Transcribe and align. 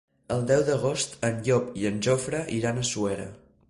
El 0.35 0.39
deu 0.51 0.63
d'agost 0.69 1.13
en 1.29 1.39
Llop 1.49 1.69
i 1.83 1.87
en 1.93 2.03
Jofre 2.09 2.45
iran 2.61 2.81
a 2.81 2.89
Suera. 2.95 3.35